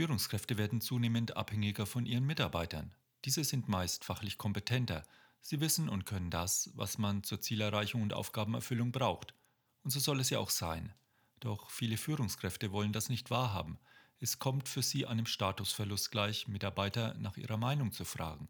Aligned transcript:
Führungskräfte 0.00 0.56
werden 0.56 0.80
zunehmend 0.80 1.36
abhängiger 1.36 1.84
von 1.84 2.06
ihren 2.06 2.24
Mitarbeitern. 2.24 2.94
Diese 3.26 3.44
sind 3.44 3.68
meist 3.68 4.02
fachlich 4.02 4.38
kompetenter. 4.38 5.04
Sie 5.42 5.60
wissen 5.60 5.90
und 5.90 6.06
können 6.06 6.30
das, 6.30 6.70
was 6.72 6.96
man 6.96 7.22
zur 7.22 7.42
Zielerreichung 7.42 8.00
und 8.00 8.14
Aufgabenerfüllung 8.14 8.92
braucht. 8.92 9.34
Und 9.82 9.90
so 9.90 10.00
soll 10.00 10.18
es 10.20 10.30
ja 10.30 10.38
auch 10.38 10.48
sein. 10.48 10.94
Doch 11.38 11.68
viele 11.68 11.98
Führungskräfte 11.98 12.72
wollen 12.72 12.94
das 12.94 13.10
nicht 13.10 13.30
wahrhaben. 13.30 13.78
Es 14.20 14.38
kommt 14.38 14.70
für 14.70 14.80
sie 14.80 15.04
einem 15.04 15.26
Statusverlust 15.26 16.10
gleich, 16.10 16.48
Mitarbeiter 16.48 17.12
nach 17.18 17.36
ihrer 17.36 17.58
Meinung 17.58 17.92
zu 17.92 18.06
fragen. 18.06 18.48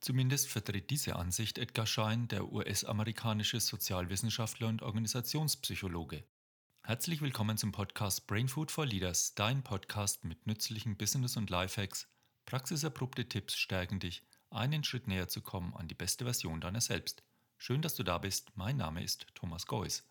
Zumindest 0.00 0.46
vertritt 0.46 0.90
diese 0.90 1.16
Ansicht 1.16 1.58
Edgar 1.58 1.88
Schein, 1.88 2.28
der 2.28 2.52
US-amerikanische 2.52 3.58
Sozialwissenschaftler 3.58 4.68
und 4.68 4.82
Organisationspsychologe. 4.82 6.22
Herzlich 6.88 7.20
willkommen 7.20 7.58
zum 7.58 7.70
Podcast 7.70 8.26
Brain 8.26 8.48
Food 8.48 8.70
for 8.70 8.86
Leaders, 8.86 9.34
dein 9.34 9.62
Podcast 9.62 10.24
mit 10.24 10.46
nützlichen 10.46 10.96
Business- 10.96 11.36
und 11.36 11.50
Lifehacks. 11.50 12.08
Praxiserprobte 12.46 13.28
Tipps 13.28 13.58
stärken 13.58 14.00
dich, 14.00 14.22
einen 14.48 14.82
Schritt 14.82 15.06
näher 15.06 15.28
zu 15.28 15.42
kommen 15.42 15.74
an 15.74 15.86
die 15.86 15.94
beste 15.94 16.24
Version 16.24 16.62
deiner 16.62 16.80
selbst. 16.80 17.22
Schön, 17.58 17.82
dass 17.82 17.94
du 17.94 18.04
da 18.04 18.16
bist. 18.16 18.52
Mein 18.54 18.78
Name 18.78 19.04
ist 19.04 19.26
Thomas 19.34 19.66
Geuss. 19.66 20.08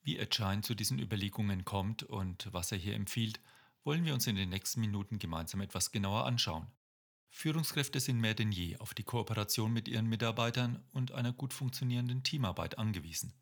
Wie 0.00 0.16
Ed 0.16 0.34
Schein 0.34 0.62
zu 0.62 0.74
diesen 0.74 0.98
Überlegungen 0.98 1.66
kommt 1.66 2.02
und 2.02 2.50
was 2.50 2.72
er 2.72 2.78
hier 2.78 2.94
empfiehlt, 2.94 3.38
wollen 3.84 4.06
wir 4.06 4.14
uns 4.14 4.26
in 4.26 4.36
den 4.36 4.48
nächsten 4.48 4.80
Minuten 4.80 5.18
gemeinsam 5.18 5.60
etwas 5.60 5.92
genauer 5.92 6.24
anschauen. 6.24 6.66
Führungskräfte 7.28 8.00
sind 8.00 8.22
mehr 8.22 8.34
denn 8.34 8.52
je 8.52 8.78
auf 8.78 8.94
die 8.94 9.04
Kooperation 9.04 9.70
mit 9.70 9.86
ihren 9.86 10.06
Mitarbeitern 10.06 10.82
und 10.92 11.12
einer 11.12 11.34
gut 11.34 11.52
funktionierenden 11.52 12.22
Teamarbeit 12.22 12.78
angewiesen. 12.78 13.34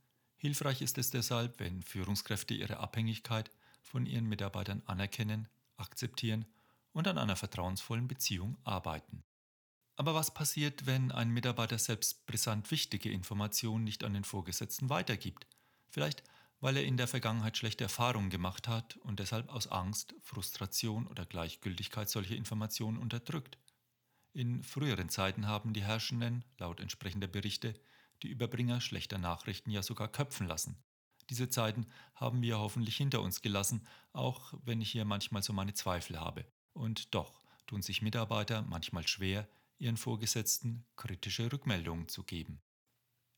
Hilfreich 0.44 0.82
ist 0.82 0.98
es 0.98 1.08
deshalb, 1.08 1.58
wenn 1.58 1.82
Führungskräfte 1.82 2.52
ihre 2.52 2.76
Abhängigkeit 2.76 3.50
von 3.80 4.04
ihren 4.04 4.26
Mitarbeitern 4.26 4.82
anerkennen, 4.84 5.48
akzeptieren 5.78 6.44
und 6.92 7.08
an 7.08 7.16
einer 7.16 7.34
vertrauensvollen 7.34 8.08
Beziehung 8.08 8.58
arbeiten. 8.62 9.24
Aber 9.96 10.14
was 10.14 10.34
passiert, 10.34 10.84
wenn 10.84 11.12
ein 11.12 11.30
Mitarbeiter 11.30 11.78
selbst 11.78 12.26
brisant 12.26 12.70
wichtige 12.70 13.10
Informationen 13.10 13.84
nicht 13.84 14.04
an 14.04 14.12
den 14.12 14.24
Vorgesetzten 14.24 14.90
weitergibt? 14.90 15.46
Vielleicht 15.88 16.22
weil 16.60 16.76
er 16.76 16.84
in 16.84 16.98
der 16.98 17.08
Vergangenheit 17.08 17.56
schlechte 17.56 17.84
Erfahrungen 17.84 18.28
gemacht 18.28 18.68
hat 18.68 18.96
und 18.98 19.20
deshalb 19.20 19.48
aus 19.50 19.66
Angst, 19.68 20.14
Frustration 20.20 21.06
oder 21.06 21.24
Gleichgültigkeit 21.24 22.10
solche 22.10 22.34
Informationen 22.34 22.98
unterdrückt. 22.98 23.56
In 24.34 24.62
früheren 24.62 25.08
Zeiten 25.08 25.46
haben 25.46 25.72
die 25.72 25.84
Herrschenden, 25.84 26.44
laut 26.58 26.80
entsprechender 26.80 27.28
Berichte, 27.28 27.74
die 28.24 28.30
Überbringer 28.30 28.80
schlechter 28.80 29.18
Nachrichten 29.18 29.70
ja 29.70 29.82
sogar 29.82 30.08
köpfen 30.08 30.48
lassen. 30.48 30.82
Diese 31.30 31.48
Zeiten 31.48 31.86
haben 32.14 32.42
wir 32.42 32.58
hoffentlich 32.58 32.96
hinter 32.96 33.22
uns 33.22 33.40
gelassen, 33.40 33.86
auch 34.12 34.54
wenn 34.64 34.80
ich 34.80 34.90
hier 34.90 35.04
manchmal 35.04 35.42
so 35.42 35.52
meine 35.52 35.74
Zweifel 35.74 36.18
habe. 36.18 36.44
Und 36.72 37.14
doch 37.14 37.42
tun 37.66 37.82
sich 37.82 38.02
Mitarbeiter 38.02 38.62
manchmal 38.62 39.06
schwer, 39.06 39.48
ihren 39.78 39.96
Vorgesetzten 39.96 40.84
kritische 40.96 41.52
Rückmeldungen 41.52 42.08
zu 42.08 42.24
geben. 42.24 42.60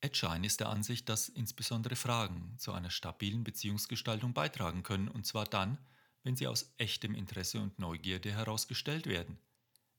Edschein 0.00 0.44
ist 0.44 0.60
der 0.60 0.68
Ansicht, 0.68 1.08
dass 1.08 1.28
insbesondere 1.28 1.96
Fragen 1.96 2.54
zu 2.58 2.72
einer 2.72 2.90
stabilen 2.90 3.44
Beziehungsgestaltung 3.44 4.34
beitragen 4.34 4.82
können, 4.82 5.08
und 5.08 5.26
zwar 5.26 5.44
dann, 5.44 5.78
wenn 6.22 6.36
sie 6.36 6.46
aus 6.46 6.74
echtem 6.76 7.14
Interesse 7.14 7.60
und 7.60 7.78
Neugierde 7.78 8.32
herausgestellt 8.32 9.06
werden. 9.06 9.38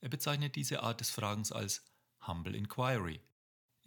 Er 0.01 0.09
bezeichnet 0.09 0.55
diese 0.55 0.83
Art 0.83 0.99
des 0.99 1.09
Fragens 1.09 1.51
als 1.51 1.83
Humble 2.25 2.55
Inquiry. 2.55 3.19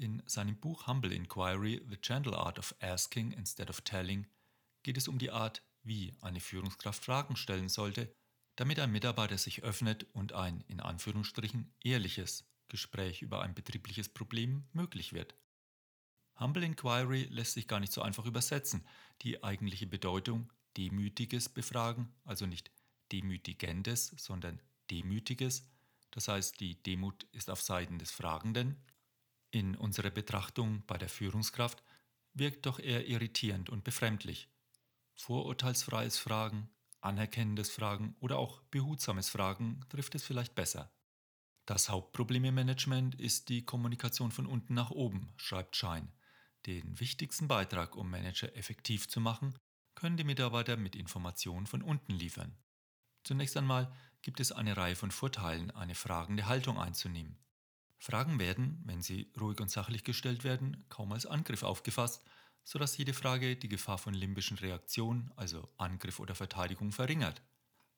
In 0.01 0.23
seinem 0.25 0.57
Buch 0.57 0.87
Humble 0.87 1.13
Inquiry, 1.13 1.83
The 1.91 1.99
Gentle 1.99 2.35
Art 2.35 2.59
of 2.59 2.75
Asking 2.81 3.33
Instead 3.33 3.69
of 3.69 3.83
Telling, 3.83 4.27
geht 4.83 4.97
es 4.97 5.09
um 5.09 5.19
die 5.19 5.31
Art, 5.31 5.63
wie 5.83 6.15
eine 6.23 6.41
Führungskraft 6.41 7.05
Fragen 7.05 7.37
stellen 7.37 7.69
sollte, 7.69 8.11
damit 8.57 8.81
ein 8.81 8.93
Mitarbeiter 8.93 9.37
sich 9.37 9.63
öffnet 9.63 10.07
und 10.15 10.33
ein, 10.33 10.65
in 10.69 10.81
Anführungsstrichen, 10.81 11.75
ehrliches 11.85 12.49
Gespräch 12.69 13.21
über 13.21 13.43
ein 13.43 13.55
betriebliches 13.55 14.09
Problem 14.09 14.65
möglich 14.73 15.13
wird. 15.13 15.35
Humble 16.39 16.65
Inquiry 16.65 17.25
lässt 17.25 17.53
sich 17.53 17.69
gar 17.69 17.81
nicht 17.81 17.93
so 17.93 18.01
einfach 18.01 18.25
übersetzen. 18.25 18.87
Die 19.21 19.45
eigentliche 19.45 19.87
Bedeutung 19.87 20.51
demütiges 20.79 21.51
Befragen, 21.51 22.11
also 22.25 22.47
nicht 22.47 22.71
demütigendes, 23.13 24.15
sondern 24.17 24.63
demütiges, 24.91 25.69
das 26.11 26.27
heißt 26.27 26.59
die 26.59 26.83
Demut 26.83 27.25
ist 27.33 27.51
auf 27.51 27.61
Seiten 27.61 27.99
des 27.99 28.11
Fragenden 28.11 28.83
in 29.51 29.77
unserer 29.77 30.11
Betrachtung 30.11 30.83
bei 30.87 30.99
der 30.99 31.09
Führungskraft 31.09 31.83
wirkt 32.35 32.67
doch 32.67 32.79
eher 32.79 33.09
irritierend 33.09 33.71
und 33.71 33.85
befremdlich. 33.85 34.49
Vorurteilsfreies 35.15 36.19
Fragen, 36.19 36.71
anerkennendes 37.01 37.71
Fragen 37.71 38.17
oder 38.21 38.39
auch 38.39 38.63
behutsames 38.71 39.29
Fragen 39.29 39.81
trifft 39.89 40.15
es 40.15 40.23
vielleicht 40.23 40.55
besser. 40.55 40.93
Das 41.67 41.89
Hauptproblem 41.89 42.45
im 42.47 42.55
Management 42.55 43.15
ist 43.15 43.49
die 43.49 43.65
Kommunikation 43.65 44.33
von 44.33 44.47
unten 44.47 44.75
nach 44.75 44.91
oben, 44.91 45.33
schreibt 45.37 45.77
Schein. 45.77 46.13
Den 46.67 46.99
wichtigsten 47.01 47.49
Beitrag, 47.49 47.97
um 47.97 48.11
Manager 48.11 48.55
effektiv 48.57 49.09
zu 49.09 49.21
machen, 49.21 49.55
können 49.95 50.17
die 50.17 50.25
Mitarbeiter 50.25 50.77
mit 50.77 50.97
Informationen 50.97 51.67
von 51.67 51.83
unten 51.83 52.13
liefern. 52.13 52.57
Zunächst 53.25 53.57
einmal 53.57 53.95
gibt 54.23 54.41
es 54.41 54.53
eine 54.53 54.77
Reihe 54.77 54.97
von 54.97 55.11
Vorteilen, 55.11 55.71
eine 55.71 55.95
fragende 55.95 56.47
Haltung 56.47 56.79
einzunehmen. 56.79 57.39
Fragen 58.03 58.41
werden, 58.41 58.81
wenn 58.87 59.03
sie 59.03 59.31
ruhig 59.39 59.61
und 59.61 59.71
sachlich 59.71 60.05
gestellt 60.05 60.43
werden, 60.43 60.87
kaum 60.89 61.13
als 61.13 61.27
Angriff 61.27 61.63
aufgefasst, 61.63 62.25
sodass 62.65 62.97
jede 62.97 63.13
Frage 63.13 63.57
die 63.57 63.69
Gefahr 63.69 63.99
von 63.99 64.15
limbischen 64.15 64.57
Reaktionen, 64.57 65.31
also 65.37 65.69
Angriff 65.77 66.19
oder 66.19 66.35
Verteidigung, 66.35 66.93
verringert. 66.93 67.43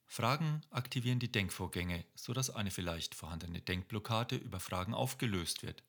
Fragen 0.06 0.62
aktivieren 0.70 1.20
die 1.20 1.30
Denkvorgänge, 1.30 2.04
sodass 2.16 2.50
eine 2.50 2.72
vielleicht 2.72 3.14
vorhandene 3.14 3.60
Denkblockade 3.60 4.34
über 4.34 4.58
Fragen 4.58 4.92
aufgelöst 4.92 5.62
wird. 5.62 5.84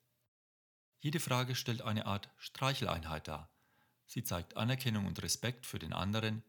Jede 0.99 1.19
Frage 1.19 1.55
stellt 1.55 1.81
eine 1.81 2.05
Art 2.05 2.29
Streicheleinheit 2.37 3.27
dar. 3.27 3.49
Sie 4.05 4.23
zeigt 4.23 4.57
Anerkennung 4.57 5.07
und 5.07 5.23
Respekt 5.23 5.65
für 5.65 5.79
den 5.79 5.91
anderen, 5.91 6.43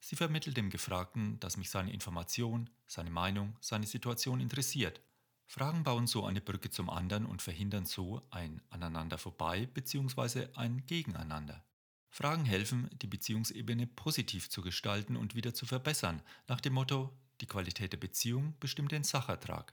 sie 0.00 0.16
vermittelt 0.16 0.56
dem 0.56 0.68
Gefragten, 0.68 1.38
dass 1.38 1.56
mich 1.56 1.70
seine 1.70 1.92
Information, 1.92 2.70
seine 2.88 3.10
Meinung, 3.10 3.56
seine 3.60 3.86
Situation 3.86 4.40
interessiert– 4.40 5.00
Fragen 5.54 5.84
bauen 5.84 6.08
so 6.08 6.24
eine 6.24 6.40
Brücke 6.40 6.68
zum 6.70 6.90
anderen 6.90 7.26
und 7.26 7.40
verhindern 7.40 7.86
so 7.86 8.26
ein 8.32 8.60
Aneinander 8.70 9.18
vorbei 9.18 9.66
bzw. 9.66 10.48
ein 10.56 10.84
Gegeneinander. 10.84 11.64
Fragen 12.10 12.44
helfen, 12.44 12.90
die 13.00 13.06
Beziehungsebene 13.06 13.86
positiv 13.86 14.50
zu 14.50 14.62
gestalten 14.62 15.14
und 15.14 15.36
wieder 15.36 15.54
zu 15.54 15.64
verbessern, 15.64 16.22
nach 16.48 16.60
dem 16.60 16.72
Motto, 16.72 17.16
die 17.40 17.46
Qualität 17.46 17.92
der 17.92 17.98
Beziehung 17.98 18.56
bestimmt 18.58 18.90
den 18.90 19.04
Sachertrag. 19.04 19.72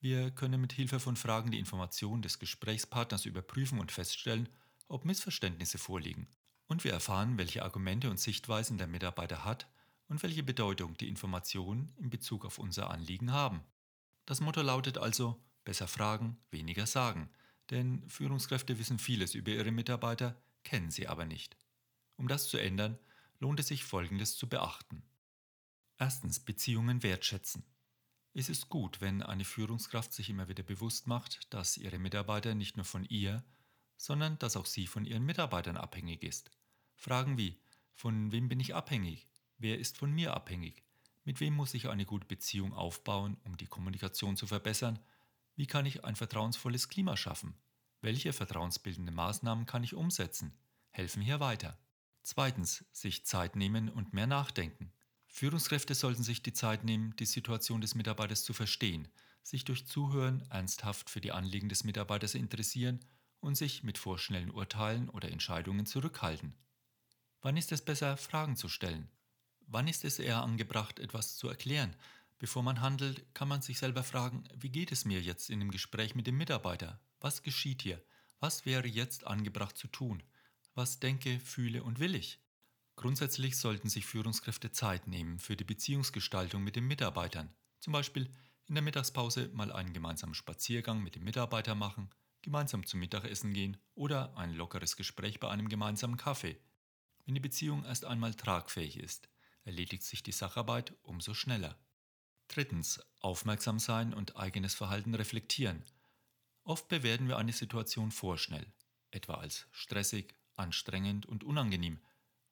Wir 0.00 0.30
können 0.30 0.62
mit 0.62 0.72
Hilfe 0.72 0.98
von 0.98 1.16
Fragen 1.16 1.50
die 1.50 1.58
Information 1.58 2.22
des 2.22 2.38
Gesprächspartners 2.38 3.26
überprüfen 3.26 3.80
und 3.80 3.92
feststellen, 3.92 4.48
ob 4.88 5.04
Missverständnisse 5.04 5.76
vorliegen. 5.76 6.26
Und 6.68 6.84
wir 6.84 6.92
erfahren, 6.92 7.36
welche 7.36 7.64
Argumente 7.64 8.08
und 8.08 8.18
Sichtweisen 8.18 8.78
der 8.78 8.86
Mitarbeiter 8.86 9.44
hat 9.44 9.68
und 10.08 10.22
welche 10.22 10.42
Bedeutung 10.42 10.96
die 10.96 11.08
Informationen 11.08 11.92
in 11.98 12.08
Bezug 12.08 12.46
auf 12.46 12.58
unser 12.58 12.88
Anliegen 12.88 13.30
haben. 13.30 13.60
Das 14.26 14.40
Motto 14.40 14.60
lautet 14.60 14.98
also 14.98 15.40
besser 15.64 15.88
fragen, 15.88 16.36
weniger 16.50 16.86
sagen, 16.86 17.30
denn 17.70 18.08
Führungskräfte 18.08 18.78
wissen 18.78 18.98
vieles 18.98 19.34
über 19.34 19.52
ihre 19.52 19.70
Mitarbeiter, 19.70 20.40
kennen 20.64 20.90
sie 20.90 21.08
aber 21.08 21.24
nicht. 21.24 21.56
Um 22.16 22.28
das 22.28 22.48
zu 22.48 22.58
ändern, 22.58 22.98
lohnt 23.38 23.60
es 23.60 23.68
sich 23.68 23.84
Folgendes 23.84 24.36
zu 24.36 24.48
beachten. 24.48 25.02
Erstens 25.98 26.40
Beziehungen 26.40 27.02
wertschätzen. 27.02 27.64
Es 28.34 28.48
ist 28.48 28.68
gut, 28.68 29.00
wenn 29.00 29.22
eine 29.22 29.44
Führungskraft 29.44 30.12
sich 30.12 30.28
immer 30.28 30.48
wieder 30.48 30.62
bewusst 30.62 31.06
macht, 31.06 31.52
dass 31.54 31.78
ihre 31.78 31.98
Mitarbeiter 31.98 32.54
nicht 32.54 32.76
nur 32.76 32.84
von 32.84 33.04
ihr, 33.04 33.44
sondern 33.96 34.38
dass 34.38 34.56
auch 34.56 34.66
sie 34.66 34.86
von 34.86 35.06
ihren 35.06 35.24
Mitarbeitern 35.24 35.76
abhängig 35.76 36.22
ist. 36.22 36.50
Fragen 36.96 37.38
wie, 37.38 37.58
von 37.94 38.32
wem 38.32 38.48
bin 38.48 38.60
ich 38.60 38.74
abhängig? 38.74 39.26
Wer 39.56 39.78
ist 39.78 39.96
von 39.96 40.12
mir 40.12 40.34
abhängig? 40.34 40.85
Mit 41.26 41.40
wem 41.40 41.54
muss 41.54 41.74
ich 41.74 41.88
eine 41.88 42.04
gute 42.04 42.24
Beziehung 42.24 42.72
aufbauen, 42.72 43.36
um 43.42 43.56
die 43.56 43.66
Kommunikation 43.66 44.36
zu 44.36 44.46
verbessern? 44.46 45.00
Wie 45.56 45.66
kann 45.66 45.84
ich 45.84 46.04
ein 46.04 46.14
vertrauensvolles 46.14 46.88
Klima 46.88 47.16
schaffen? 47.16 47.56
Welche 48.00 48.32
vertrauensbildende 48.32 49.10
Maßnahmen 49.10 49.66
kann 49.66 49.82
ich 49.82 49.94
umsetzen? 49.94 50.56
Helfen 50.90 51.20
hier 51.20 51.40
weiter. 51.40 51.76
Zweitens, 52.22 52.84
sich 52.92 53.26
Zeit 53.26 53.56
nehmen 53.56 53.88
und 53.88 54.12
mehr 54.12 54.28
nachdenken. 54.28 54.92
Führungskräfte 55.26 55.96
sollten 55.96 56.22
sich 56.22 56.44
die 56.44 56.52
Zeit 56.52 56.84
nehmen, 56.84 57.16
die 57.16 57.26
Situation 57.26 57.80
des 57.80 57.96
Mitarbeiters 57.96 58.44
zu 58.44 58.52
verstehen, 58.52 59.08
sich 59.42 59.64
durch 59.64 59.88
Zuhören 59.88 60.46
ernsthaft 60.50 61.10
für 61.10 61.20
die 61.20 61.32
Anliegen 61.32 61.68
des 61.68 61.82
Mitarbeiters 61.82 62.36
interessieren 62.36 63.00
und 63.40 63.56
sich 63.56 63.82
mit 63.82 63.98
vorschnellen 63.98 64.52
Urteilen 64.52 65.08
oder 65.08 65.32
Entscheidungen 65.32 65.86
zurückhalten. 65.86 66.54
Wann 67.42 67.56
ist 67.56 67.72
es 67.72 67.84
besser, 67.84 68.16
Fragen 68.16 68.54
zu 68.54 68.68
stellen? 68.68 69.10
Wann 69.66 69.88
ist 69.88 70.04
es 70.04 70.18
eher 70.18 70.42
angebracht, 70.42 71.00
etwas 71.00 71.36
zu 71.36 71.48
erklären? 71.48 71.94
Bevor 72.38 72.62
man 72.62 72.80
handelt, 72.80 73.34
kann 73.34 73.48
man 73.48 73.62
sich 73.62 73.78
selber 73.78 74.04
fragen, 74.04 74.44
wie 74.54 74.68
geht 74.68 74.92
es 74.92 75.04
mir 75.04 75.20
jetzt 75.20 75.50
in 75.50 75.58
dem 75.58 75.70
Gespräch 75.70 76.14
mit 76.14 76.26
dem 76.26 76.36
Mitarbeiter? 76.36 77.00
Was 77.20 77.42
geschieht 77.42 77.82
hier? 77.82 78.00
Was 78.38 78.64
wäre 78.66 78.86
jetzt 78.86 79.26
angebracht 79.26 79.76
zu 79.76 79.88
tun? 79.88 80.22
Was 80.74 81.00
denke, 81.00 81.40
fühle 81.40 81.82
und 81.82 81.98
will 81.98 82.14
ich? 82.14 82.38
Grundsätzlich 82.94 83.56
sollten 83.56 83.88
sich 83.88 84.06
Führungskräfte 84.06 84.70
Zeit 84.70 85.06
nehmen 85.08 85.38
für 85.38 85.56
die 85.56 85.64
Beziehungsgestaltung 85.64 86.62
mit 86.62 86.76
den 86.76 86.86
Mitarbeitern, 86.86 87.54
Zum 87.80 87.92
Beispiel 87.92 88.30
in 88.66 88.74
der 88.74 88.82
Mittagspause 88.82 89.48
mal 89.52 89.72
einen 89.72 89.92
gemeinsamen 89.92 90.34
Spaziergang 90.34 91.02
mit 91.02 91.14
dem 91.14 91.24
Mitarbeiter 91.24 91.74
machen, 91.74 92.10
gemeinsam 92.42 92.86
zum 92.86 93.00
Mittagessen 93.00 93.52
gehen 93.52 93.76
oder 93.94 94.36
ein 94.36 94.54
lockeres 94.54 94.96
Gespräch 94.96 95.40
bei 95.40 95.48
einem 95.48 95.68
gemeinsamen 95.68 96.16
Kaffee. 96.16 96.58
Wenn 97.24 97.34
die 97.34 97.40
Beziehung 97.40 97.84
erst 97.84 98.04
einmal 98.04 98.34
tragfähig 98.34 98.98
ist, 98.98 99.28
erledigt 99.66 100.04
sich 100.04 100.22
die 100.22 100.32
Sacharbeit 100.32 100.94
umso 101.02 101.34
schneller. 101.34 101.76
Drittens, 102.48 103.00
aufmerksam 103.20 103.78
sein 103.78 104.14
und 104.14 104.36
eigenes 104.36 104.74
Verhalten 104.74 105.14
reflektieren. 105.14 105.82
Oft 106.62 106.88
bewerten 106.88 107.28
wir 107.28 107.36
eine 107.36 107.52
Situation 107.52 108.12
vorschnell, 108.12 108.72
etwa 109.10 109.34
als 109.34 109.66
stressig, 109.72 110.34
anstrengend 110.54 111.26
und 111.26 111.44
unangenehm, 111.44 112.00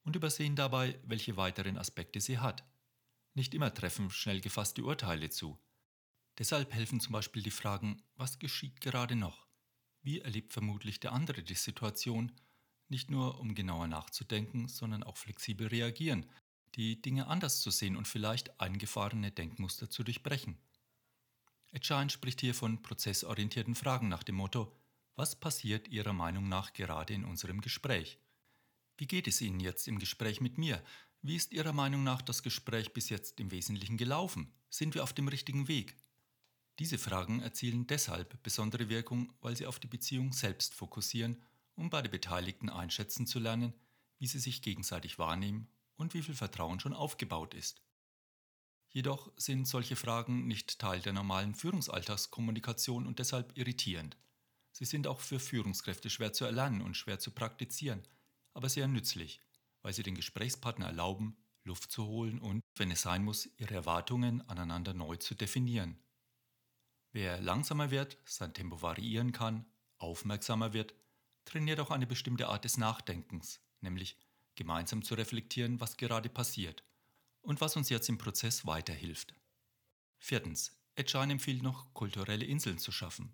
und 0.03 0.15
übersehen 0.15 0.55
dabei, 0.55 0.99
welche 1.03 1.37
weiteren 1.37 1.77
Aspekte 1.77 2.19
sie 2.19 2.37
hat. 2.37 2.63
Nicht 3.33 3.53
immer 3.53 3.73
treffen 3.73 4.11
schnell 4.11 4.41
gefasste 4.41 4.83
Urteile 4.83 5.29
zu. 5.29 5.57
Deshalb 6.37 6.73
helfen 6.73 6.99
zum 6.99 7.13
Beispiel 7.13 7.41
die 7.41 7.49
Fragen, 7.51 8.03
was 8.15 8.39
geschieht 8.39 8.81
gerade 8.81 9.15
noch? 9.15 9.47
Wie 10.01 10.19
erlebt 10.19 10.53
vermutlich 10.53 10.99
der 10.99 11.13
andere 11.13 11.43
die 11.43 11.55
Situation? 11.55 12.31
Nicht 12.87 13.09
nur, 13.09 13.39
um 13.39 13.55
genauer 13.55 13.87
nachzudenken, 13.87 14.67
sondern 14.67 15.01
auch 15.01 15.17
flexibel 15.17 15.67
reagieren, 15.67 16.29
die 16.75 17.01
Dinge 17.01 17.27
anders 17.27 17.61
zu 17.61 17.71
sehen 17.71 17.95
und 17.95 18.07
vielleicht 18.07 18.59
eingefahrene 18.59 19.31
Denkmuster 19.31 19.89
zu 19.89 20.03
durchbrechen. 20.03 20.57
Etschein 21.71 22.09
spricht 22.09 22.41
hier 22.41 22.53
von 22.53 22.81
prozessorientierten 22.81 23.75
Fragen 23.75 24.07
nach 24.07 24.23
dem 24.23 24.35
Motto, 24.35 24.75
was 25.15 25.35
passiert 25.35 25.87
Ihrer 25.87 26.13
Meinung 26.13 26.49
nach 26.49 26.73
gerade 26.73 27.13
in 27.13 27.23
unserem 27.23 27.61
Gespräch? 27.61 28.19
Wie 28.97 29.07
geht 29.07 29.27
es 29.27 29.41
Ihnen 29.41 29.59
jetzt 29.59 29.87
im 29.87 29.99
Gespräch 29.99 30.41
mit 30.41 30.57
mir? 30.57 30.83
Wie 31.21 31.35
ist 31.35 31.53
Ihrer 31.53 31.73
Meinung 31.73 32.03
nach 32.03 32.21
das 32.21 32.43
Gespräch 32.43 32.93
bis 32.93 33.09
jetzt 33.09 33.39
im 33.39 33.51
Wesentlichen 33.51 33.97
gelaufen? 33.97 34.53
Sind 34.69 34.93
wir 34.93 35.03
auf 35.03 35.13
dem 35.13 35.27
richtigen 35.27 35.67
Weg? 35.67 35.95
Diese 36.79 36.97
Fragen 36.97 37.41
erzielen 37.41 37.87
deshalb 37.87 38.41
besondere 38.43 38.89
Wirkung, 38.89 39.31
weil 39.39 39.55
sie 39.55 39.65
auf 39.65 39.79
die 39.79 39.87
Beziehung 39.87 40.33
selbst 40.33 40.73
fokussieren, 40.73 41.41
um 41.75 41.89
beide 41.89 42.09
Beteiligten 42.09 42.69
einschätzen 42.69 43.25
zu 43.25 43.39
lernen, 43.39 43.73
wie 44.19 44.27
sie 44.27 44.39
sich 44.39 44.61
gegenseitig 44.61 45.17
wahrnehmen 45.17 45.69
und 45.97 46.13
wie 46.13 46.21
viel 46.21 46.35
Vertrauen 46.35 46.79
schon 46.79 46.93
aufgebaut 46.93 47.53
ist. 47.53 47.81
Jedoch 48.89 49.31
sind 49.35 49.67
solche 49.67 49.95
Fragen 49.95 50.47
nicht 50.47 50.79
Teil 50.79 51.01
der 51.01 51.13
normalen 51.13 51.53
Führungsalltagskommunikation 51.53 53.05
und 53.05 53.19
deshalb 53.19 53.57
irritierend. 53.57 54.15
Sie 54.71 54.85
sind 54.85 55.07
auch 55.07 55.19
für 55.19 55.39
Führungskräfte 55.39 56.09
schwer 56.09 56.33
zu 56.33 56.45
erlernen 56.45 56.81
und 56.81 56.95
schwer 56.95 57.19
zu 57.19 57.31
praktizieren, 57.31 58.03
aber 58.53 58.69
sehr 58.69 58.87
nützlich, 58.87 59.41
weil 59.81 59.93
sie 59.93 60.03
den 60.03 60.15
Gesprächspartner 60.15 60.87
erlauben, 60.87 61.37
Luft 61.65 61.91
zu 61.91 62.05
holen 62.05 62.39
und, 62.39 62.61
wenn 62.75 62.91
es 62.91 63.01
sein 63.01 63.23
muss, 63.23 63.49
ihre 63.57 63.73
Erwartungen 63.73 64.47
aneinander 64.47 64.93
neu 64.93 65.17
zu 65.17 65.35
definieren. 65.35 65.97
Wer 67.11 67.41
langsamer 67.41 67.91
wird, 67.91 68.17
sein 68.25 68.53
Tempo 68.53 68.81
variieren 68.81 69.31
kann, 69.31 69.65
aufmerksamer 69.97 70.73
wird, 70.73 70.93
trainiert 71.45 71.79
auch 71.79 71.91
eine 71.91 72.07
bestimmte 72.07 72.47
Art 72.47 72.65
des 72.65 72.77
Nachdenkens, 72.77 73.61
nämlich 73.81 74.17
gemeinsam 74.55 75.03
zu 75.03 75.15
reflektieren, 75.15 75.79
was 75.79 75.97
gerade 75.97 76.29
passiert 76.29 76.83
und 77.41 77.61
was 77.61 77.75
uns 77.75 77.89
jetzt 77.89 78.09
im 78.09 78.17
Prozess 78.17 78.65
weiterhilft. 78.65 79.33
Viertens. 80.17 80.75
Agile 80.97 81.31
empfiehlt 81.31 81.61
noch, 81.61 81.93
kulturelle 81.93 82.45
Inseln 82.45 82.77
zu 82.77 82.91
schaffen. 82.91 83.33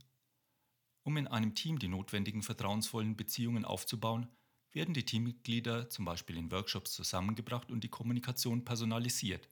Um 1.03 1.18
in 1.18 1.27
einem 1.27 1.56
Team 1.56 1.79
die 1.79 1.88
notwendigen 1.88 2.41
vertrauensvollen 2.41 3.15
Beziehungen 3.15 3.65
aufzubauen, 3.65 4.27
werden 4.71 4.94
die 4.94 5.06
Teammitglieder 5.06 5.89
zum 5.89 6.06
Beispiel 6.06 6.38
in 6.38 6.51
Workshops 6.51 6.94
zusammengebracht 6.94 7.71
und 7.71 7.83
die 7.83 7.89
Kommunikation 7.89 8.65
personalisiert. 8.65 9.47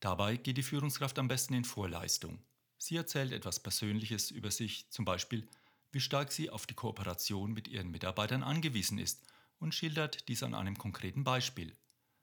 Dabei 0.00 0.36
geht 0.36 0.56
die 0.56 0.62
Führungskraft 0.62 1.18
am 1.18 1.28
besten 1.28 1.54
in 1.54 1.64
Vorleistung. 1.64 2.42
Sie 2.78 2.96
erzählt 2.96 3.32
etwas 3.32 3.60
Persönliches 3.60 4.30
über 4.30 4.50
sich, 4.50 4.90
zum 4.90 5.04
Beispiel, 5.04 5.48
wie 5.92 6.00
stark 6.00 6.32
sie 6.32 6.50
auf 6.50 6.66
die 6.66 6.74
Kooperation 6.74 7.52
mit 7.52 7.68
ihren 7.68 7.90
Mitarbeitern 7.90 8.42
angewiesen 8.42 8.98
ist 8.98 9.24
und 9.58 9.74
schildert 9.74 10.28
dies 10.28 10.42
an 10.42 10.54
einem 10.54 10.76
konkreten 10.76 11.24
Beispiel. 11.24 11.76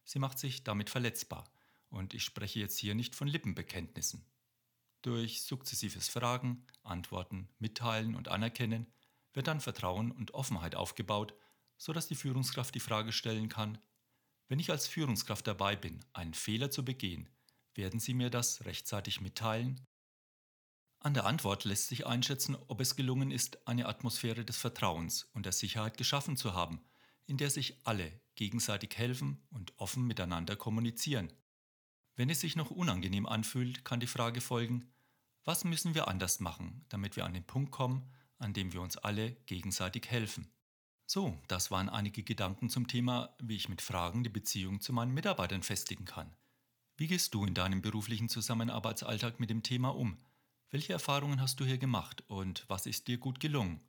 Sie 0.04 0.20
macht 0.20 0.40
sich 0.40 0.64
damit 0.64 0.90
verletzbar 0.90 1.52
und 1.90 2.14
ich 2.14 2.24
spreche 2.24 2.60
jetzt 2.60 2.78
hier 2.78 2.96
nicht 2.96 3.16
von 3.16 3.28
Lippenbekenntnissen. 3.28 4.26
Durch 5.02 5.44
sukzessives 5.44 6.10
Fragen, 6.10 6.68
Antworten, 6.84 7.50
Mitteilen 7.60 8.16
und 8.16 8.28
Anerkennen 8.28 8.94
wird 9.34 9.48
dann 9.48 9.62
Vertrauen 9.62 10.12
und 10.12 10.34
Offenheit 10.34 10.76
aufgebaut, 10.76 11.34
sodass 11.78 12.08
die 12.08 12.16
Führungskraft 12.16 12.76
die 12.76 12.80
Frage 12.80 13.12
stellen 13.12 13.50
kann, 13.50 13.80
wenn 14.48 14.60
ich 14.60 14.70
als 14.70 14.88
Führungskraft 14.88 15.48
dabei 15.48 15.76
bin, 15.76 16.04
einen 16.14 16.34
Fehler 16.34 16.70
zu 16.70 16.84
begehen, 16.84 17.30
werden 17.74 18.00
Sie 18.00 18.14
mir 18.14 18.30
das 18.30 18.66
rechtzeitig 18.66 19.22
mitteilen? 19.22 19.88
An 21.00 21.14
der 21.14 21.26
Antwort 21.26 21.64
lässt 21.64 21.88
sich 21.88 22.06
einschätzen, 22.06 22.56
ob 22.68 22.82
es 22.82 22.96
gelungen 22.96 23.32
ist, 23.32 23.66
eine 23.68 23.88
Atmosphäre 23.88 24.46
des 24.46 24.58
Vertrauens 24.58 25.24
und 25.34 25.46
der 25.46 25.54
Sicherheit 25.54 25.98
geschaffen 25.98 26.38
zu 26.38 26.54
haben, 26.54 26.82
in 27.32 27.38
der 27.38 27.50
sich 27.50 27.78
alle 27.86 28.12
gegenseitig 28.36 28.98
helfen 28.98 29.42
und 29.52 29.72
offen 29.78 30.06
miteinander 30.06 30.58
kommunizieren. 30.58 31.32
Wenn 32.18 32.30
es 32.30 32.42
sich 32.42 32.58
noch 32.58 32.72
unangenehm 32.72 33.26
anfühlt, 33.26 33.86
kann 33.86 34.02
die 34.02 34.08
Frage 34.08 34.42
folgen, 34.42 34.92
was 35.46 35.64
müssen 35.64 35.96
wir 35.96 36.10
anders 36.10 36.42
machen, 36.42 36.84
damit 36.90 37.16
wir 37.16 37.24
an 37.24 37.34
den 37.34 37.48
Punkt 37.48 37.72
kommen, 37.72 38.12
an 38.38 38.52
dem 38.52 38.74
wir 38.74 38.82
uns 38.82 38.98
alle 38.98 39.32
gegenseitig 39.46 40.12
helfen. 40.12 40.52
So, 41.06 41.42
das 41.48 41.72
waren 41.72 41.88
einige 41.88 42.22
Gedanken 42.22 42.70
zum 42.70 42.90
Thema, 42.90 43.34
wie 43.42 43.56
ich 43.56 43.70
mit 43.70 43.82
Fragen 43.82 44.24
die 44.26 44.30
Beziehung 44.30 44.82
zu 44.82 44.92
meinen 44.92 45.14
Mitarbeitern 45.14 45.64
festigen 45.64 46.04
kann. 46.04 46.36
Wie 46.98 47.08
gehst 47.08 47.34
du 47.34 47.46
in 47.46 47.54
deinem 47.54 47.82
beruflichen 47.82 48.28
Zusammenarbeitsalltag 48.28 49.40
mit 49.40 49.50
dem 49.50 49.64
Thema 49.64 49.96
um? 49.96 50.18
Welche 50.70 50.92
Erfahrungen 50.92 51.40
hast 51.40 51.62
du 51.62 51.66
hier 51.66 51.78
gemacht 51.78 52.26
und 52.28 52.66
was 52.68 52.88
ist 52.88 53.08
dir 53.08 53.20
gut 53.20 53.40
gelungen? 53.40 53.80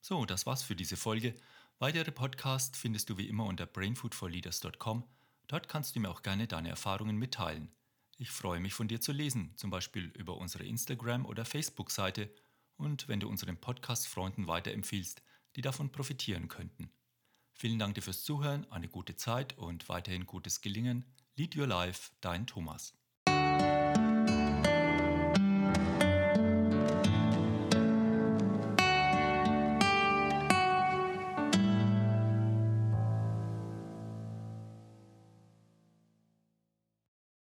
So, 0.00 0.24
das 0.24 0.46
war's 0.46 0.64
für 0.64 0.74
diese 0.74 0.96
Folge. 0.96 1.36
Weitere 1.78 2.12
Podcasts 2.12 2.78
findest 2.78 3.10
du 3.10 3.18
wie 3.18 3.28
immer 3.28 3.46
unter 3.46 3.66
brainfoodforleaders.com. 3.66 5.04
Dort 5.48 5.68
kannst 5.68 5.96
du 5.96 6.00
mir 6.00 6.10
auch 6.10 6.22
gerne 6.22 6.46
deine 6.46 6.70
Erfahrungen 6.70 7.16
mitteilen. 7.16 7.70
Ich 8.18 8.30
freue 8.30 8.60
mich 8.60 8.74
von 8.74 8.88
dir 8.88 9.00
zu 9.00 9.12
lesen, 9.12 9.52
zum 9.56 9.70
Beispiel 9.70 10.04
über 10.16 10.36
unsere 10.36 10.64
Instagram- 10.64 11.26
oder 11.26 11.44
Facebook-Seite 11.44 12.30
und 12.76 13.08
wenn 13.08 13.20
du 13.20 13.28
unseren 13.28 13.56
Podcast 13.56 14.06
Freunden 14.06 14.46
weiterempfiehlst, 14.46 15.22
die 15.56 15.62
davon 15.62 15.90
profitieren 15.90 16.48
könnten. 16.48 16.90
Vielen 17.54 17.78
Dank 17.78 17.94
dir 17.94 18.02
fürs 18.02 18.24
Zuhören, 18.24 18.70
eine 18.70 18.88
gute 18.88 19.16
Zeit 19.16 19.58
und 19.58 19.88
weiterhin 19.88 20.26
gutes 20.26 20.60
Gelingen. 20.60 21.04
Lead 21.36 21.56
Your 21.56 21.66
Life, 21.66 22.10
dein 22.20 22.46
Thomas. 22.46 22.94